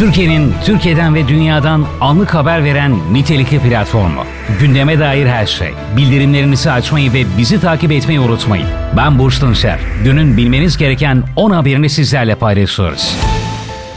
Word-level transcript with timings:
Türkiye'nin 0.00 0.52
Türkiye'den 0.64 1.14
ve 1.14 1.28
dünyadan 1.28 1.86
anlık 2.00 2.34
haber 2.34 2.64
veren 2.64 2.92
nitelikli 3.12 3.58
platformu. 3.58 4.24
Gündeme 4.60 4.98
dair 4.98 5.26
her 5.26 5.46
şey. 5.46 5.68
Bildirimlerinizi 5.96 6.70
açmayı 6.70 7.12
ve 7.12 7.24
bizi 7.38 7.60
takip 7.60 7.92
etmeyi 7.92 8.20
unutmayın. 8.20 8.66
Ben 8.96 9.18
Burç 9.18 9.38
Tunçer. 9.38 9.78
Günün 10.04 10.36
bilmeniz 10.36 10.76
gereken 10.76 11.22
10 11.36 11.50
haberini 11.50 11.88
sizlerle 11.88 12.34
paylaşıyoruz. 12.34 13.16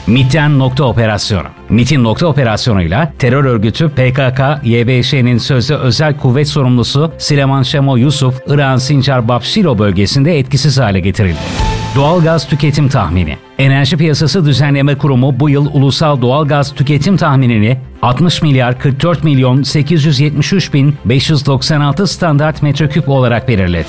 MIT'ten 0.07 0.59
nokta 0.59 0.83
operasyonu. 0.83 1.47
MIT'in 1.69 2.03
nokta 2.03 2.27
operasyonuyla 2.27 3.13
terör 3.19 3.45
örgütü 3.45 3.89
PKK, 3.89 4.39
YBŞ'nin 4.63 5.37
sözde 5.37 5.75
özel 5.75 6.17
kuvvet 6.17 6.47
sorumlusu 6.47 7.11
Süleyman 7.17 7.63
Şemo 7.63 7.97
Yusuf, 7.97 8.41
İran 8.47 8.77
Sincar 8.77 9.27
Babşilo 9.27 9.77
bölgesinde 9.77 10.39
etkisiz 10.39 10.79
hale 10.79 10.99
getirildi. 10.99 11.72
Doğalgaz 11.95 12.47
tüketim 12.47 12.89
tahmini. 12.89 13.37
Enerji 13.57 13.97
Piyasası 13.97 14.45
Düzenleme 14.45 14.97
Kurumu 14.97 15.39
bu 15.39 15.49
yıl 15.49 15.65
ulusal 15.73 16.21
doğalgaz 16.21 16.75
tüketim 16.75 17.17
tahminini 17.17 17.77
60 18.01 18.41
milyar 18.41 18.79
44 18.79 19.23
milyon 19.23 19.63
873 19.63 20.73
bin 20.73 20.95
596 21.05 22.07
standart 22.07 22.61
metreküp 22.61 23.09
olarak 23.09 23.47
belirledi. 23.47 23.87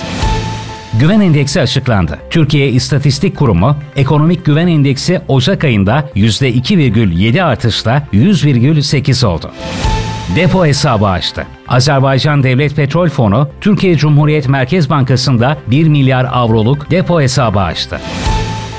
Güven 1.01 1.21
endeksi 1.21 1.61
açıklandı. 1.61 2.19
Türkiye 2.31 2.69
İstatistik 2.69 3.37
Kurumu, 3.37 3.77
ekonomik 3.97 4.45
güven 4.45 4.67
endeksi 4.67 5.21
Ocak 5.29 5.65
ayında 5.65 6.11
%2,7 6.17 7.43
artışla 7.43 8.03
100,8 8.13 9.27
oldu. 9.27 9.51
Depo 10.29 10.67
hesabı 10.67 11.07
açtı. 11.07 11.47
Azerbaycan 11.69 12.43
Devlet 12.43 12.77
Petrol 12.77 13.09
Fonu, 13.09 13.49
Türkiye 13.61 13.97
Cumhuriyet 13.97 14.49
Merkez 14.49 14.91
Bankası'nda 14.91 15.57
1 15.67 15.89
milyar 15.89 16.27
avroluk 16.33 16.91
depo 16.91 17.21
hesabı 17.21 17.61
açtı. 17.61 18.01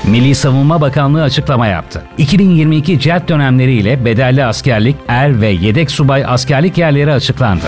Milli 0.04 0.34
Savunma 0.34 0.80
Bakanlığı 0.80 1.22
açıklama 1.22 1.66
yaptı. 1.66 2.02
2022 2.18 3.00
CERT 3.00 3.28
dönemleriyle 3.28 4.04
bedelli 4.04 4.44
askerlik, 4.44 4.96
er 5.08 5.40
ve 5.40 5.48
yedek 5.48 5.90
subay 5.90 6.24
askerlik 6.26 6.78
yerleri 6.78 7.12
açıklandı. 7.12 7.66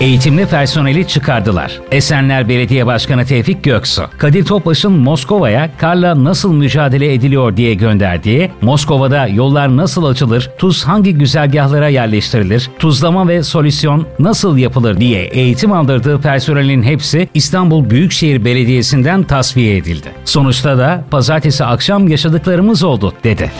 Eğitimli 0.00 0.46
personeli 0.46 1.08
çıkardılar. 1.08 1.80
Esenler 1.92 2.48
Belediye 2.48 2.86
Başkanı 2.86 3.24
Tevfik 3.24 3.64
Göksu, 3.64 4.04
Kadir 4.18 4.44
Topbaş'ın 4.44 4.92
Moskova'ya 4.92 5.70
karla 5.78 6.24
nasıl 6.24 6.52
mücadele 6.52 7.14
ediliyor 7.14 7.56
diye 7.56 7.74
gönderdiği, 7.74 8.50
Moskova'da 8.62 9.26
yollar 9.26 9.76
nasıl 9.76 10.04
açılır, 10.04 10.50
tuz 10.58 10.84
hangi 10.84 11.14
güzergahlara 11.14 11.88
yerleştirilir, 11.88 12.70
tuzlama 12.78 13.28
ve 13.28 13.42
solüsyon 13.42 14.06
nasıl 14.18 14.56
yapılır 14.56 15.00
diye 15.00 15.24
eğitim 15.24 15.72
aldırdığı 15.72 16.20
personelin 16.20 16.82
hepsi 16.82 17.28
İstanbul 17.34 17.90
Büyükşehir 17.90 18.44
Belediyesi'nden 18.44 19.22
tasfiye 19.22 19.76
edildi. 19.76 20.08
Sonuçta 20.24 20.78
da 20.78 21.04
pazartesi 21.10 21.64
akşam 21.64 22.08
yaşadıklarımız 22.08 22.82
oldu 22.82 23.12
dedi. 23.24 23.50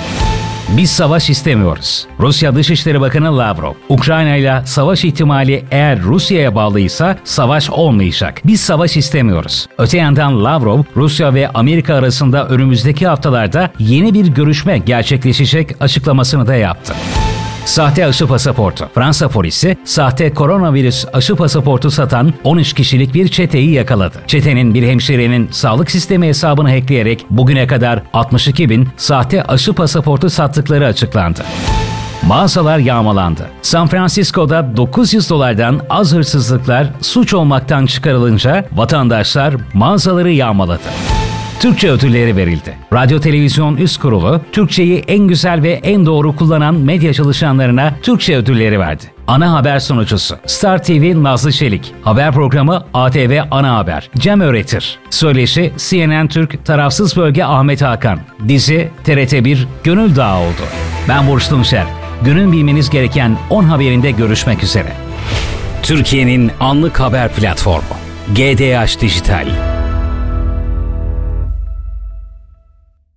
Biz 0.76 0.90
savaş 0.90 1.30
istemiyoruz. 1.30 2.06
Rusya 2.20 2.54
Dışişleri 2.54 3.00
Bakanı 3.00 3.38
Lavrov, 3.38 3.74
Ukrayna 3.88 4.36
ile 4.36 4.62
savaş 4.64 5.04
ihtimali 5.04 5.64
eğer 5.70 6.02
Rusya'ya 6.02 6.54
bağlıysa 6.54 7.16
savaş 7.24 7.70
olmayacak. 7.70 8.40
Biz 8.44 8.60
savaş 8.60 8.96
istemiyoruz. 8.96 9.66
Öte 9.78 9.98
yandan 9.98 10.44
Lavrov, 10.44 10.82
Rusya 10.96 11.34
ve 11.34 11.48
Amerika 11.48 11.94
arasında 11.94 12.48
önümüzdeki 12.48 13.06
haftalarda 13.06 13.70
yeni 13.78 14.14
bir 14.14 14.26
görüşme 14.26 14.78
gerçekleşecek 14.78 15.82
açıklamasını 15.82 16.46
da 16.46 16.54
yaptı. 16.54 16.94
Sahte 17.68 18.06
aşı 18.06 18.26
pasaportu. 18.26 18.88
Fransa 18.94 19.28
polisi 19.28 19.76
sahte 19.84 20.34
koronavirüs 20.34 21.04
aşı 21.12 21.36
pasaportu 21.36 21.90
satan 21.90 22.34
13 22.44 22.72
kişilik 22.72 23.14
bir 23.14 23.28
çeteyi 23.28 23.70
yakaladı. 23.70 24.18
Çetenin 24.26 24.74
bir 24.74 24.82
hemşirenin 24.82 25.48
sağlık 25.50 25.90
sistemi 25.90 26.26
hesabını 26.26 26.70
hackleyerek 26.70 27.26
bugüne 27.30 27.66
kadar 27.66 28.02
62 28.12 28.70
bin 28.70 28.88
sahte 28.96 29.42
aşı 29.42 29.72
pasaportu 29.72 30.30
sattıkları 30.30 30.86
açıklandı. 30.86 31.44
Mağazalar 32.26 32.78
yağmalandı. 32.78 33.48
San 33.62 33.86
Francisco'da 33.86 34.76
900 34.76 35.30
dolardan 35.30 35.80
az 35.90 36.14
hırsızlıklar 36.14 36.86
suç 37.00 37.34
olmaktan 37.34 37.86
çıkarılınca 37.86 38.64
vatandaşlar 38.72 39.54
mağazaları 39.74 40.30
yağmaladı. 40.30 40.88
Türkçe 41.60 41.90
ödülleri 41.90 42.36
verildi. 42.36 42.76
Radyo 42.92 43.20
Televizyon 43.20 43.76
Üst 43.76 44.00
Kurulu, 44.00 44.40
Türkçeyi 44.52 45.04
en 45.08 45.18
güzel 45.18 45.62
ve 45.62 45.72
en 45.72 46.06
doğru 46.06 46.36
kullanan 46.36 46.74
medya 46.74 47.12
çalışanlarına 47.12 47.94
Türkçe 48.02 48.36
ödülleri 48.36 48.80
verdi. 48.80 49.04
Ana 49.26 49.52
haber 49.52 49.78
sunucusu 49.78 50.36
Star 50.46 50.82
TV 50.82 51.22
Nazlı 51.22 51.52
Çelik, 51.52 51.94
haber 52.02 52.32
programı 52.32 52.84
ATV 52.94 53.40
Ana 53.50 53.76
Haber, 53.76 54.10
Cem 54.18 54.40
Öğretir, 54.40 54.98
söyleşi 55.10 55.72
CNN 55.76 56.28
Türk 56.28 56.64
Tarafsız 56.64 57.16
Bölge 57.16 57.44
Ahmet 57.44 57.82
Hakan, 57.82 58.20
dizi 58.48 58.88
TRT1 59.06 59.58
Gönül 59.84 60.16
Dağı 60.16 60.38
oldu. 60.38 60.62
Ben 61.08 61.28
Burç 61.28 61.48
Tunçer, 61.48 61.86
günün 62.24 62.52
bilmeniz 62.52 62.90
gereken 62.90 63.38
10 63.50 63.64
haberinde 63.64 64.10
görüşmek 64.10 64.62
üzere. 64.62 64.92
Türkiye'nin 65.82 66.50
anlık 66.60 67.00
haber 67.00 67.32
platformu 67.32 67.96
GDH 68.34 69.00
Dijital. 69.00 69.77